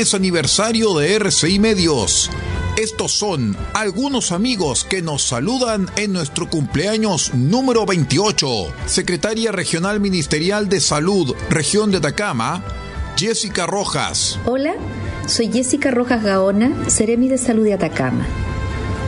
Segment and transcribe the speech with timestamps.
[0.00, 2.30] aniversario de RCI Medios.
[2.78, 8.46] Estos son algunos amigos que nos saludan en nuestro cumpleaños número 28.
[8.86, 12.64] Secretaria Regional Ministerial de Salud, Región de Atacama,
[13.14, 14.38] Jessica Rojas.
[14.46, 14.72] Hola,
[15.26, 18.26] soy Jessica Rojas Gaona, Seremi de Salud de Atacama.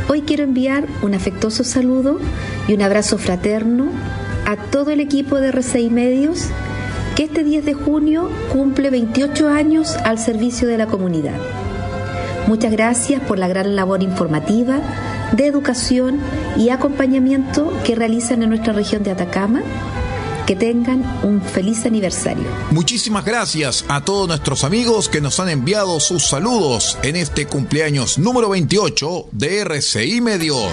[0.09, 2.21] Hoy quiero enviar un afectuoso saludo
[2.69, 3.91] y un abrazo fraterno
[4.45, 6.49] a todo el equipo de RCI Medios
[7.17, 11.39] que este 10 de junio cumple 28 años al servicio de la comunidad.
[12.47, 14.81] Muchas gracias por la gran labor informativa,
[15.33, 16.21] de educación
[16.57, 19.63] y acompañamiento que realizan en nuestra región de Atacama.
[20.47, 22.45] Que tengan un feliz aniversario.
[22.73, 28.19] Muchísimas gracias a todos nuestros amigos que nos han enviado sus saludos en este cumpleaños
[28.19, 30.73] número 28 de RCI Medios.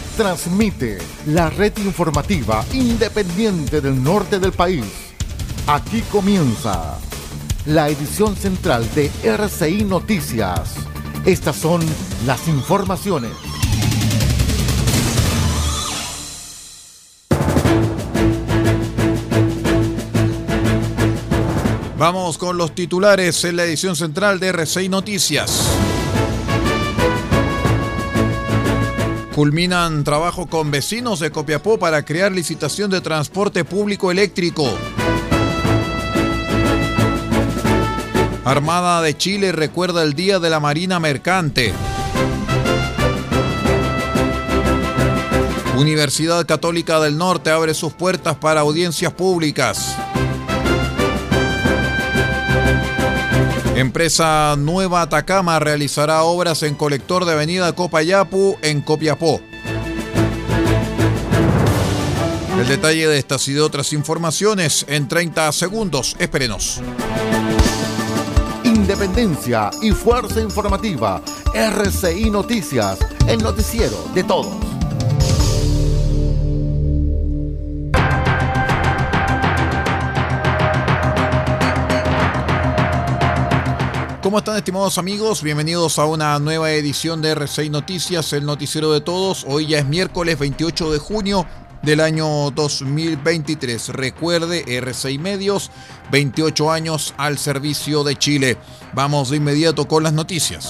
[0.21, 4.85] transmite la red informativa independiente del norte del país.
[5.65, 6.99] Aquí comienza
[7.65, 10.75] la edición central de RCI Noticias.
[11.25, 11.81] Estas son
[12.27, 13.31] las informaciones.
[21.97, 25.90] Vamos con los titulares en la edición central de RCI Noticias.
[29.35, 34.77] Culminan trabajo con vecinos de Copiapó para crear licitación de transporte público eléctrico.
[38.43, 41.73] Armada de Chile recuerda el Día de la Marina Mercante.
[45.77, 49.95] Universidad Católica del Norte abre sus puertas para audiencias públicas.
[53.81, 59.41] Empresa Nueva Atacama realizará obras en colector de Avenida Copayapu en Copiapó.
[62.59, 66.15] El detalle de estas y de otras informaciones en 30 segundos.
[66.19, 66.79] Espérenos.
[68.63, 71.19] Independencia y fuerza informativa.
[71.55, 74.60] RCI Noticias, el noticiero de todos.
[84.21, 85.41] ¿Cómo están estimados amigos?
[85.41, 89.43] Bienvenidos a una nueva edición de R6 Noticias, el noticiero de todos.
[89.47, 91.47] Hoy ya es miércoles 28 de junio
[91.81, 93.89] del año 2023.
[93.89, 95.71] Recuerde, R6 Medios,
[96.11, 98.57] 28 años al servicio de Chile.
[98.93, 100.69] Vamos de inmediato con las noticias.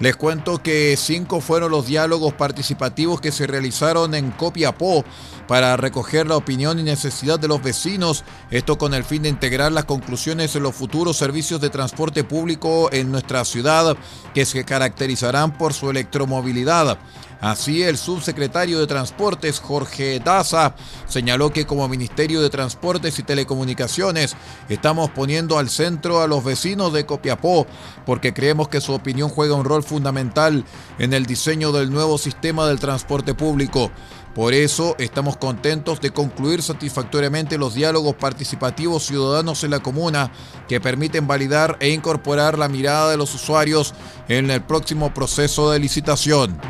[0.00, 5.04] Les cuento que cinco fueron los diálogos participativos que se realizaron en Copiapó
[5.46, 9.72] para recoger la opinión y necesidad de los vecinos, esto con el fin de integrar
[9.72, 13.94] las conclusiones en los futuros servicios de transporte público en nuestra ciudad,
[14.32, 16.98] que se caracterizarán por su electromovilidad.
[17.40, 20.74] Así, el subsecretario de Transportes, Jorge Daza,
[21.06, 24.36] señaló que como Ministerio de Transportes y Telecomunicaciones
[24.68, 27.66] estamos poniendo al centro a los vecinos de Copiapó,
[28.04, 30.64] porque creemos que su opinión juega un rol fundamental
[30.98, 33.90] en el diseño del nuevo sistema del transporte público.
[34.34, 40.30] Por eso estamos contentos de concluir satisfactoriamente los diálogos participativos ciudadanos en la comuna
[40.68, 43.92] que permiten validar e incorporar la mirada de los usuarios
[44.28, 46.60] en el próximo proceso de licitación.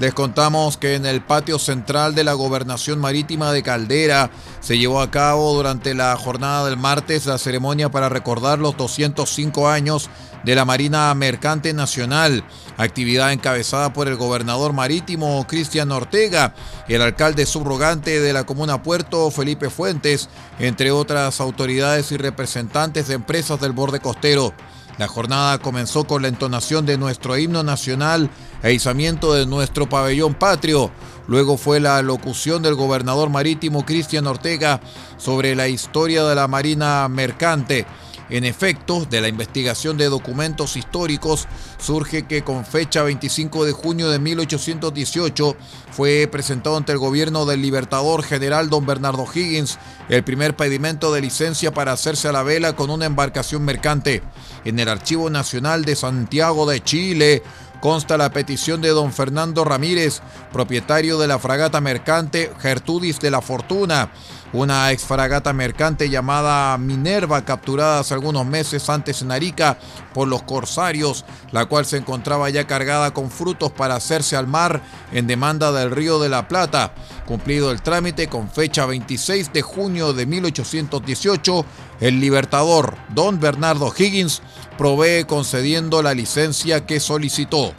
[0.00, 4.30] Les contamos que en el patio central de la Gobernación Marítima de Caldera
[4.60, 9.68] se llevó a cabo durante la jornada del martes la ceremonia para recordar los 205
[9.68, 10.08] años
[10.42, 12.44] de la Marina Mercante Nacional,
[12.78, 16.54] actividad encabezada por el gobernador marítimo Cristian Ortega,
[16.88, 23.16] el alcalde subrogante de la comuna Puerto Felipe Fuentes, entre otras autoridades y representantes de
[23.16, 24.54] empresas del borde costero.
[25.00, 28.28] La jornada comenzó con la entonación de nuestro himno nacional
[28.62, 30.90] e izamiento de nuestro pabellón patrio.
[31.26, 34.82] Luego fue la locución del gobernador marítimo Cristian Ortega
[35.16, 37.86] sobre la historia de la Marina Mercante.
[38.30, 41.48] En efecto, de la investigación de documentos históricos
[41.78, 45.56] surge que con fecha 25 de junio de 1818
[45.90, 49.78] fue presentado ante el gobierno del libertador general don Bernardo Higgins
[50.08, 54.22] el primer pedimento de licencia para hacerse a la vela con una embarcación mercante.
[54.64, 57.42] En el Archivo Nacional de Santiago de Chile
[57.80, 60.20] consta la petición de don Fernando Ramírez,
[60.52, 64.10] propietario de la fragata mercante Gertudis de la Fortuna,
[64.52, 69.78] una ex fragata mercante llamada Minerva, capturada hace algunos meses antes en Arica
[70.12, 74.82] por los corsarios, la cual se encontraba ya cargada con frutos para hacerse al mar
[75.12, 76.92] en demanda del Río de la Plata.
[77.30, 81.64] Cumplido el trámite con fecha 26 de junio de 1818,
[82.00, 84.42] el libertador don Bernardo Higgins
[84.76, 87.72] provee concediendo la licencia que solicitó.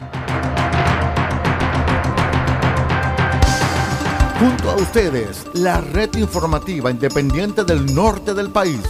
[4.40, 8.80] Junto a ustedes, la red informativa independiente del norte del país.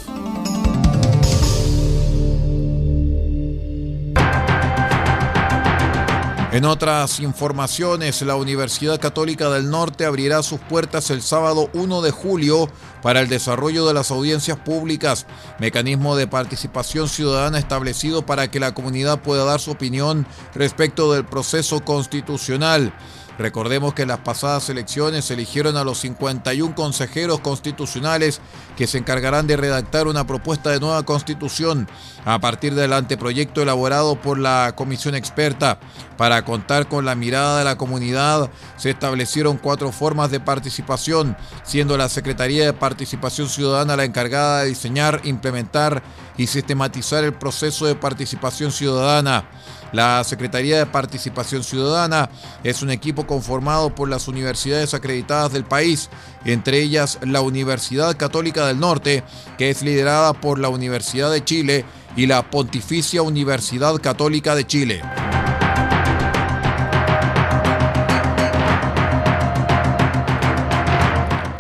[6.53, 12.11] En otras informaciones, la Universidad Católica del Norte abrirá sus puertas el sábado 1 de
[12.11, 12.69] julio
[13.01, 15.25] para el desarrollo de las audiencias públicas,
[15.59, 21.25] mecanismo de participación ciudadana establecido para que la comunidad pueda dar su opinión respecto del
[21.25, 22.93] proceso constitucional.
[23.39, 28.41] Recordemos que en las pasadas elecciones se eligieron a los 51 consejeros constitucionales
[28.77, 31.89] que se encargarán de redactar una propuesta de nueva constitución
[32.25, 35.79] a partir del anteproyecto elaborado por la comisión experta.
[36.17, 41.97] Para contar con la mirada de la comunidad se establecieron cuatro formas de participación, siendo
[41.97, 46.03] la Secretaría de Participación Ciudadana la encargada de diseñar, implementar
[46.37, 49.49] y sistematizar el proceso de participación ciudadana.
[49.93, 52.31] La Secretaría de Participación Ciudadana
[52.65, 56.09] es un equipo conformado por las universidades acreditadas del país,
[56.45, 59.23] entre ellas la Universidad Católica del Norte,
[59.59, 61.85] que es liderada por la Universidad de Chile
[62.17, 65.03] y la Pontificia Universidad Católica de Chile.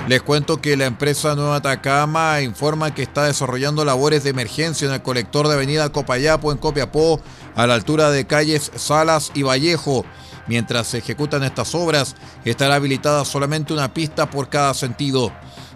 [0.08, 4.94] Les cuento que la empresa Nueva Atacama informa que está desarrollando labores de emergencia en
[4.94, 7.20] el colector de Avenida Copayapo en Copiapó
[7.54, 10.04] a la altura de calles Salas y Vallejo.
[10.48, 15.30] Mientras se ejecutan estas obras, estará habilitada solamente una pista por cada sentido.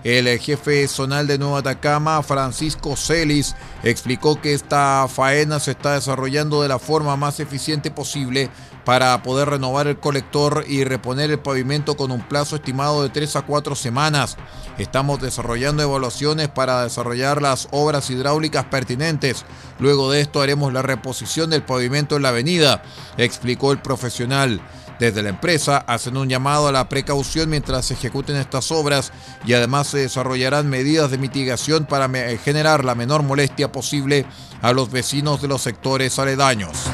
[0.06, 6.62] El jefe zonal de Nueva Atacama, Francisco Celis, explicó que esta faena se está desarrollando
[6.62, 8.48] de la forma más eficiente posible
[8.84, 13.34] para poder renovar el colector y reponer el pavimento con un plazo estimado de 3
[13.34, 14.36] a 4 semanas.
[14.78, 19.44] Estamos desarrollando evaluaciones para desarrollar las obras hidráulicas pertinentes.
[19.80, 22.84] Luego de esto haremos la reposición del pavimento en la avenida,
[23.16, 24.60] explicó el profesional.
[24.98, 29.12] Desde la empresa hacen un llamado a la precaución mientras se ejecuten estas obras
[29.44, 32.08] y además se desarrollarán medidas de mitigación para
[32.38, 34.26] generar la menor molestia posible
[34.62, 36.90] a los vecinos de los sectores aledaños.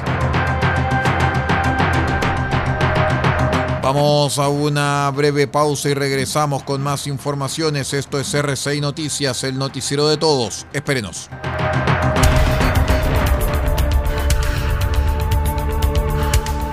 [3.83, 7.93] Vamos a una breve pausa y regresamos con más informaciones.
[7.93, 10.67] Esto es RCI Noticias, el noticiero de todos.
[10.73, 11.29] Espérenos.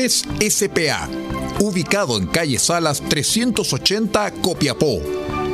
[0.00, 1.08] Ecoles SPA,
[1.60, 5.02] ubicado en calle Salas 380 Copiapó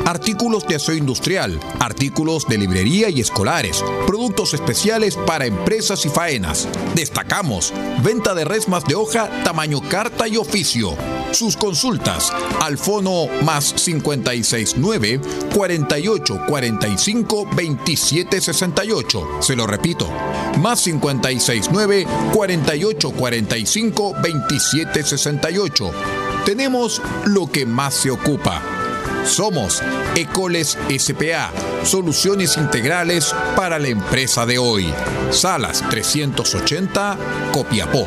[0.07, 6.69] artículos de aseo industrial, artículos de librería y escolares, productos especiales para empresas y faenas.
[6.95, 7.73] Destacamos
[8.05, 10.97] venta de resmas de hoja tamaño carta y oficio.
[11.37, 15.21] Sus consultas al fono más 569
[15.55, 19.29] 48 45 27 68.
[19.41, 20.09] Se lo repito,
[20.63, 25.91] más 569 48 45 27 68.
[26.47, 28.63] Tenemos lo que más se ocupa
[29.27, 29.83] somos
[30.15, 31.51] Ecoles SPA,
[31.83, 34.87] soluciones integrales para la empresa de hoy.
[35.31, 37.19] Salas 380,
[37.53, 38.07] Copiapó.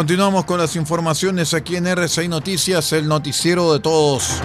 [0.00, 4.40] Continuamos con las informaciones aquí en RCI Noticias, el noticiero de todos.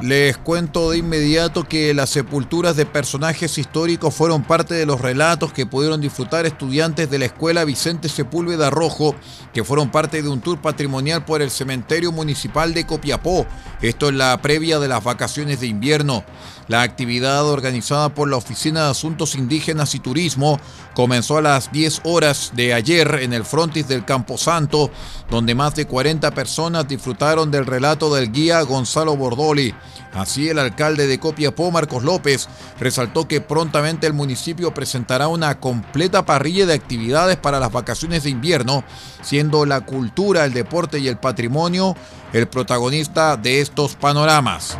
[0.00, 5.52] Les cuento de inmediato que las sepulturas de personajes históricos fueron parte de los relatos
[5.52, 9.16] que pudieron disfrutar estudiantes de la escuela Vicente Sepúlveda Rojo,
[9.52, 13.44] que fueron parte de un tour patrimonial por el cementerio municipal de Copiapó.
[13.82, 16.24] Esto es la previa de las vacaciones de invierno.
[16.70, 20.60] La actividad organizada por la Oficina de Asuntos Indígenas y Turismo
[20.94, 24.88] comenzó a las 10 horas de ayer en el frontis del Camposanto,
[25.28, 29.74] donde más de 40 personas disfrutaron del relato del guía Gonzalo Bordoli.
[30.12, 32.48] Así el alcalde de Copiapó, Marcos López,
[32.78, 38.30] resaltó que prontamente el municipio presentará una completa parrilla de actividades para las vacaciones de
[38.30, 38.84] invierno,
[39.22, 41.96] siendo la cultura, el deporte y el patrimonio
[42.32, 44.78] el protagonista de estos panoramas.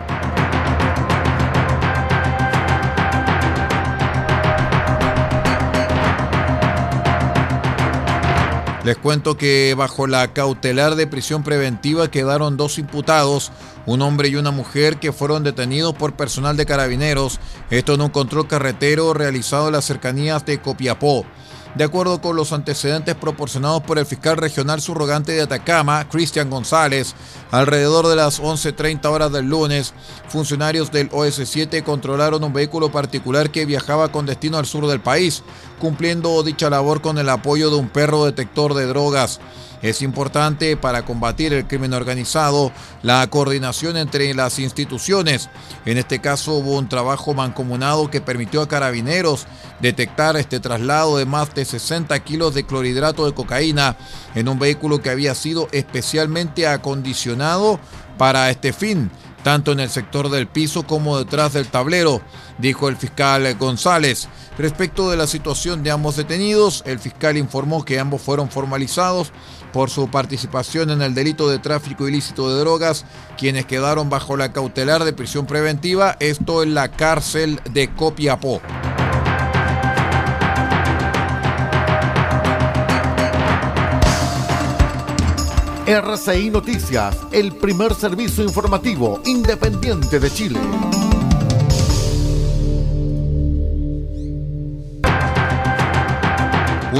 [8.82, 13.52] Les cuento que bajo la cautelar de prisión preventiva quedaron dos imputados,
[13.84, 18.08] un hombre y una mujer que fueron detenidos por personal de carabineros, esto en un
[18.08, 21.26] control carretero realizado en las cercanías de Copiapó.
[21.74, 27.14] De acuerdo con los antecedentes proporcionados por el fiscal regional subrogante de Atacama, Cristian González,
[27.52, 29.94] alrededor de las 11.30 horas del lunes,
[30.28, 35.44] funcionarios del OS7 controlaron un vehículo particular que viajaba con destino al sur del país,
[35.78, 39.38] cumpliendo dicha labor con el apoyo de un perro detector de drogas.
[39.82, 42.70] Es importante para combatir el crimen organizado
[43.02, 45.48] la coordinación entre las instituciones.
[45.86, 49.46] En este caso hubo un trabajo mancomunado que permitió a carabineros
[49.80, 53.96] detectar este traslado de más de 60 kilos de clorhidrato de cocaína
[54.34, 57.80] en un vehículo que había sido especialmente acondicionado
[58.18, 59.10] para este fin
[59.42, 62.20] tanto en el sector del piso como detrás del tablero,
[62.58, 64.28] dijo el fiscal González.
[64.58, 69.32] Respecto de la situación de ambos detenidos, el fiscal informó que ambos fueron formalizados
[69.72, 73.04] por su participación en el delito de tráfico ilícito de drogas,
[73.38, 78.60] quienes quedaron bajo la cautelar de prisión preventiva, esto en la cárcel de Copiapó.
[85.86, 90.60] RCI Noticias, el primer servicio informativo independiente de Chile.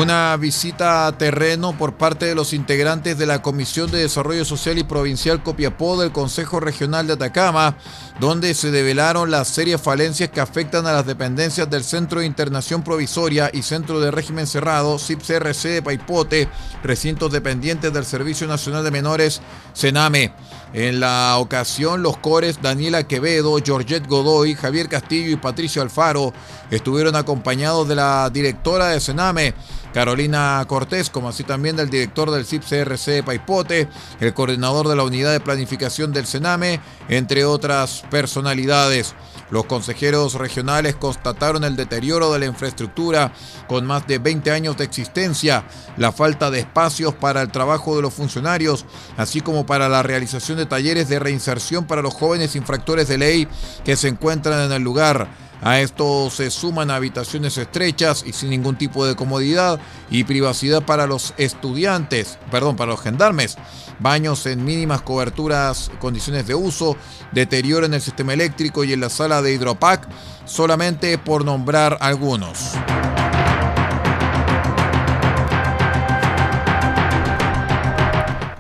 [0.01, 4.79] Una visita a terreno por parte de los integrantes de la Comisión de Desarrollo Social
[4.79, 7.77] y Provincial Copiapó del Consejo Regional de Atacama,
[8.19, 12.83] donde se develaron las serias falencias que afectan a las dependencias del Centro de Internación
[12.83, 16.49] Provisoria y Centro de Régimen Cerrado, CIPCRC de Paipote,
[16.83, 19.43] recintos dependientes del Servicio Nacional de Menores,
[19.75, 20.33] CENAME.
[20.73, 26.33] En la ocasión, los cores Daniela Quevedo, Georgette Godoy, Javier Castillo y Patricio Alfaro
[26.71, 29.53] estuvieron acompañados de la directora de CENAME,
[29.93, 33.89] Carolina Cortés, como así también del director del CIP-CRC de Paipote,
[34.21, 39.15] el coordinador de la unidad de planificación del Sename, entre otras personalidades.
[39.51, 43.33] Los consejeros regionales constataron el deterioro de la infraestructura
[43.67, 45.65] con más de 20 años de existencia,
[45.97, 50.59] la falta de espacios para el trabajo de los funcionarios, así como para la realización
[50.59, 53.49] de talleres de reinserción para los jóvenes infractores de ley
[53.85, 55.50] que se encuentran en el lugar.
[55.63, 59.79] A esto se suman habitaciones estrechas y sin ningún tipo de comodidad
[60.11, 63.59] y privacidad para los estudiantes, perdón, para los gendarmes,
[63.99, 66.97] baños en mínimas coberturas, condiciones de uso,
[67.33, 70.09] deterioro en el sistema eléctrico y en la sala de hidropac,
[70.47, 72.75] solamente por nombrar algunos.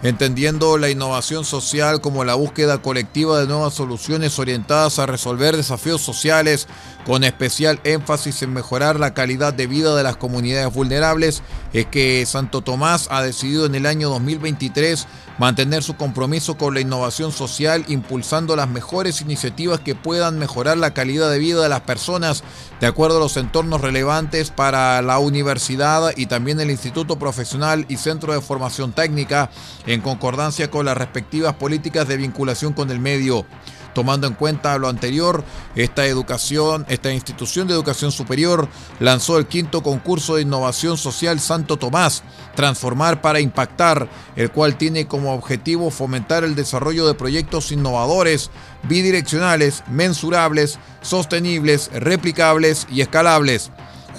[0.02, 6.00] Entendiendo la innovación social como la búsqueda colectiva de nuevas soluciones orientadas a resolver desafíos
[6.00, 6.69] sociales,
[7.07, 11.42] con especial énfasis en mejorar la calidad de vida de las comunidades vulnerables,
[11.73, 15.07] es que Santo Tomás ha decidido en el año 2023
[15.38, 20.92] mantener su compromiso con la innovación social, impulsando las mejores iniciativas que puedan mejorar la
[20.92, 22.45] calidad de vida de las personas
[22.80, 27.97] de acuerdo a los entornos relevantes para la universidad y también el Instituto Profesional y
[27.97, 29.50] Centro de Formación Técnica,
[29.87, 33.47] en concordancia con las respectivas políticas de vinculación con el medio.
[33.94, 35.44] Tomando en cuenta lo anterior,
[35.75, 38.68] esta educación, esta institución de educación superior
[38.99, 42.23] lanzó el quinto concurso de innovación social Santo Tomás,
[42.54, 48.50] Transformar para Impactar, el cual tiene como objetivo fomentar el desarrollo de proyectos innovadores,
[48.85, 53.70] bidireccionales, mensurables, sostenibles, replicables y escalables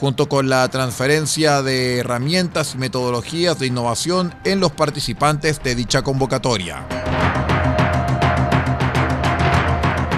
[0.02, 6.02] junto con la transferencia de herramientas y metodologías de innovación en los participantes de dicha
[6.02, 6.88] convocatoria.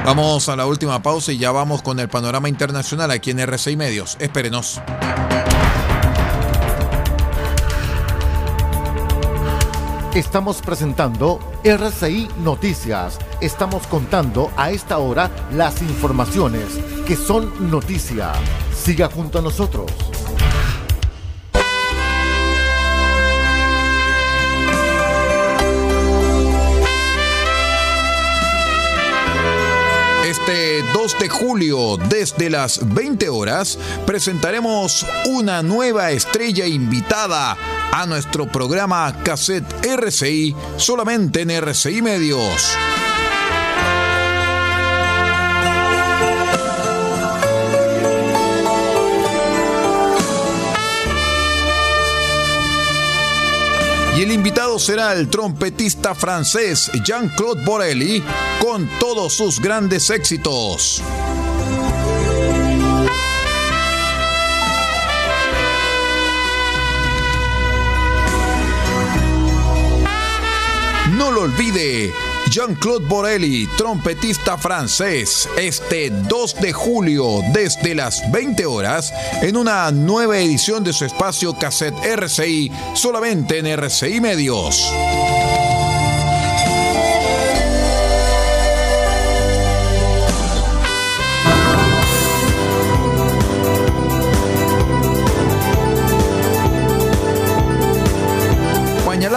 [0.05, 3.77] Vamos a la última pausa y ya vamos con el panorama internacional aquí en RCI
[3.77, 4.17] Medios.
[4.19, 4.81] Espérenos.
[10.13, 13.17] Estamos presentando RCI Noticias.
[13.39, 16.65] Estamos contando a esta hora las informaciones
[17.07, 18.33] que son noticia.
[18.75, 19.89] Siga junto a nosotros.
[31.03, 37.57] 2 de julio, desde las 20 horas, presentaremos una nueva estrella invitada
[37.91, 42.77] a nuestro programa Cassette RCI, solamente en RCI Medios.
[54.79, 58.23] Será el trompetista francés Jean-Claude Borelli
[58.59, 61.01] con todos sus grandes éxitos.
[71.43, 72.13] Olvide,
[72.49, 80.37] Jean-Claude Borelli, trompetista francés, este 2 de julio desde las 20 horas en una nueva
[80.37, 84.89] edición de su espacio cassette RCI, solamente en RCI Medios.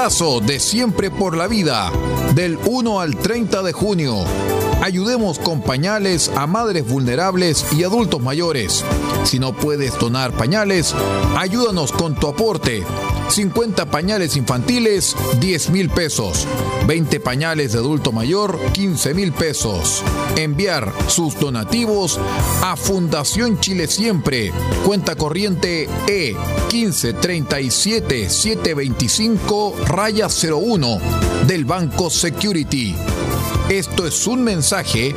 [0.07, 1.91] Pañalazo de Siempre por la Vida
[2.33, 4.25] del 1 al 30 de junio.
[4.81, 8.85] Ayudemos con pañales a madres vulnerables y adultos mayores.
[9.25, 10.95] Si no puedes donar pañales,
[11.37, 12.85] ayúdanos con tu aporte.
[13.29, 16.47] 50 pañales infantiles, 10 mil pesos.
[16.87, 20.03] 20 pañales de adulto mayor, 15 mil pesos.
[20.37, 22.19] Enviar sus donativos
[22.63, 24.53] a Fundación Chile Siempre.
[24.85, 26.35] Cuenta corriente E
[26.73, 31.01] 1537 725 raya 01
[31.47, 32.95] del Banco Security.
[33.69, 35.13] Esto es un mensaje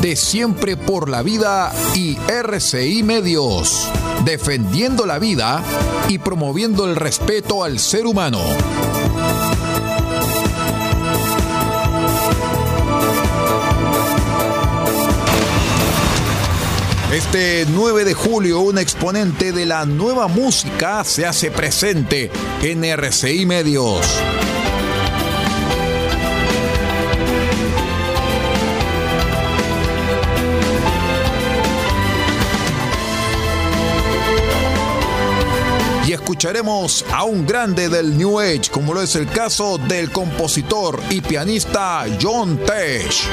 [0.00, 3.88] de Siempre por la Vida y RCI Medios,
[4.24, 5.62] defendiendo la vida
[6.08, 8.40] y promoviendo el respeto al ser humano.
[17.12, 23.46] Este 9 de julio, un exponente de la nueva música se hace presente en RCI
[23.46, 24.04] Medios.
[36.22, 41.20] Escucharemos a un grande del New Age, como lo es el caso del compositor y
[41.20, 43.28] pianista John Tesh.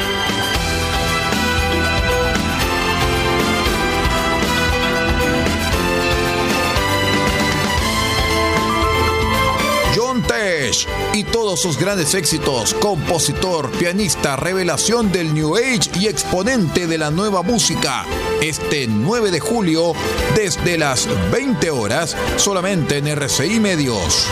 [11.31, 17.43] Todos sus grandes éxitos, compositor, pianista, revelación del New Age y exponente de la nueva
[17.43, 18.05] música.
[18.41, 19.93] Este 9 de julio,
[20.35, 24.27] desde las 20 horas, solamente en RCI Medios.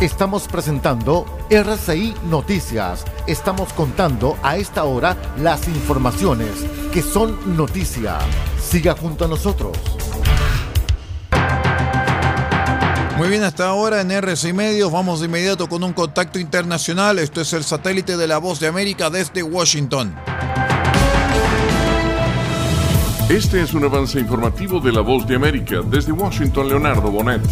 [0.00, 3.04] Estamos presentando RCI Noticias.
[3.26, 6.48] Estamos contando a esta hora las informaciones
[6.90, 8.16] que son noticia.
[8.58, 9.76] Siga junto a nosotros.
[13.18, 17.18] Muy bien, hasta ahora en RCI Medios vamos de inmediato con un contacto internacional.
[17.18, 20.16] Esto es el satélite de la Voz de América desde Washington.
[23.28, 25.82] Este es un avance informativo de la Voz de América.
[25.84, 27.42] Desde Washington, Leonardo Bonet.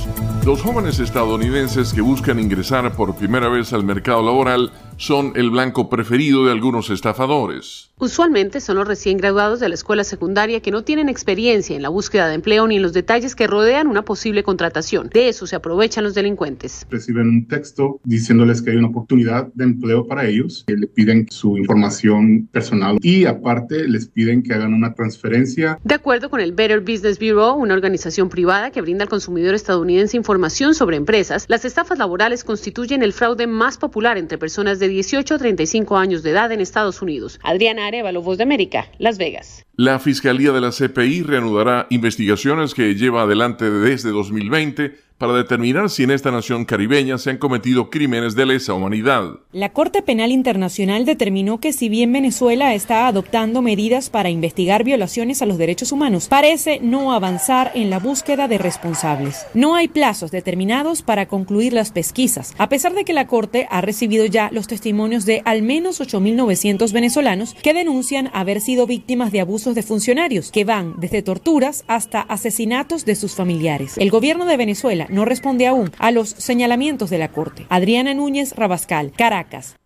[0.49, 5.89] Los jóvenes estadounidenses que buscan ingresar por primera vez al mercado laboral son el blanco
[5.89, 7.91] preferido de algunos estafadores.
[8.01, 11.89] Usualmente son los recién graduados de la escuela secundaria que no tienen experiencia en la
[11.89, 15.09] búsqueda de empleo ni en los detalles que rodean una posible contratación.
[15.13, 16.87] De eso se aprovechan los delincuentes.
[16.91, 21.27] Reciben un texto diciéndoles que hay una oportunidad de empleo para ellos, que le piden
[21.31, 25.79] su información personal y aparte les piden que hagan una transferencia.
[25.85, 30.17] De acuerdo con el Better Business Bureau, una organización privada que brinda al consumidor estadounidense
[30.17, 35.35] información sobre empresas, las estafas laborales constituyen el fraude más popular entre personas de 18
[35.35, 37.39] a 35 años de edad en Estados Unidos.
[37.43, 39.65] Adriana Arevalo, Voz de América, Las Vegas.
[39.77, 46.05] La Fiscalía de la CPI reanudará investigaciones que lleva adelante desde 2020 para determinar si
[46.05, 49.41] en esta nación caribeña se han cometido crímenes de lesa humanidad.
[49.53, 55.43] La Corte Penal Internacional determinó que si bien Venezuela está adoptando medidas para investigar violaciones
[55.43, 59.45] a los derechos humanos, parece no avanzar en la búsqueda de responsables.
[59.55, 63.81] No hay plazos determinados para concluir las pesquisas, a pesar de que la Corte ha
[63.81, 69.41] recibido ya los testimonios de al menos 8.900 venezolanos que denuncian haber sido víctimas de
[69.41, 73.99] abusos de funcionarios, que van desde torturas hasta asesinatos de sus familiares.
[73.99, 77.67] El gobierno de Venezuela no responde aún a los señalamientos de la Corte.
[77.69, 79.77] Adriana Núñez Rabascal, Caracas.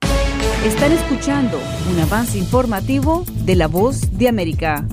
[0.64, 1.58] Están escuchando
[1.92, 4.86] un avance informativo de La Voz de América.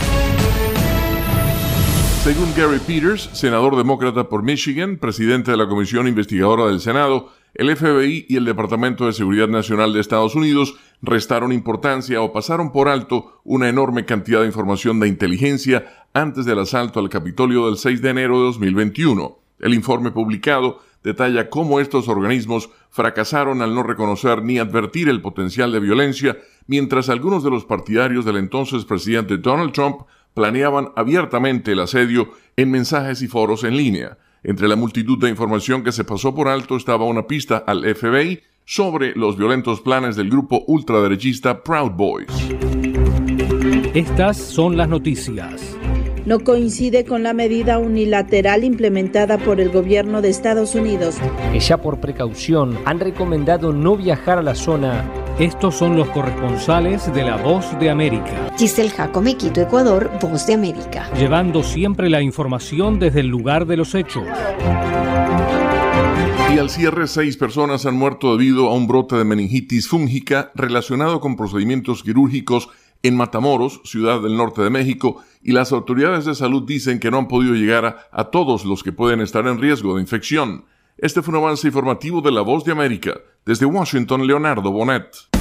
[2.24, 7.76] Según Gary Peters, senador demócrata por Michigan, presidente de la Comisión Investigadora del Senado, el
[7.76, 12.90] FBI y el Departamento de Seguridad Nacional de Estados Unidos restaron importancia o pasaron por
[12.90, 18.02] alto una enorme cantidad de información de inteligencia antes del asalto al Capitolio del 6
[18.02, 19.38] de enero de 2021.
[19.60, 25.72] El informe publicado detalla cómo estos organismos fracasaron al no reconocer ni advertir el potencial
[25.72, 30.02] de violencia, mientras algunos de los partidarios del entonces presidente Donald Trump
[30.34, 34.18] planeaban abiertamente el asedio en mensajes y foros en línea.
[34.44, 38.42] Entre la multitud de información que se pasó por alto estaba una pista al FBI
[38.66, 42.28] sobre los violentos planes del grupo ultraderechista Proud Boys.
[43.94, 45.79] Estas son las noticias
[46.26, 51.16] no coincide con la medida unilateral implementada por el gobierno de Estados Unidos.
[51.52, 55.06] Que ya por precaución han recomendado no viajar a la zona.
[55.40, 58.52] Estos son los corresponsales de La Voz de América.
[58.58, 61.10] Giselle Jacome, Quito, Ecuador, Voz de América.
[61.18, 64.24] Llevando siempre la información desde el lugar de los hechos.
[66.54, 71.20] Y al cierre, seis personas han muerto debido a un brote de meningitis fúngica relacionado
[71.22, 72.70] con procedimientos quirúrgicos
[73.04, 77.18] en Matamoros, ciudad del norte de México, y las autoridades de salud dicen que no
[77.18, 80.66] han podido llegar a, todos los que pueden estar en riesgo de infección.
[80.98, 83.14] Este fue un avance informativo de La Voz de América.
[83.46, 85.39] Desde Washington, Leonardo Bonet.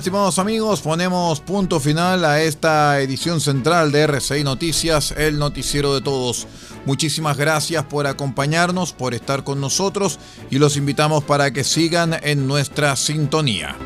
[0.00, 6.00] Estimados amigos, ponemos punto final a esta edición central de RCI Noticias, el noticiero de
[6.00, 6.46] todos.
[6.86, 10.18] Muchísimas gracias por acompañarnos, por estar con nosotros
[10.50, 13.76] y los invitamos para que sigan en nuestra sintonía.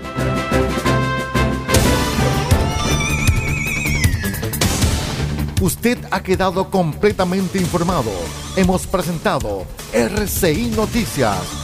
[5.61, 8.12] Usted ha quedado completamente informado.
[8.55, 11.63] Hemos presentado RCI Noticias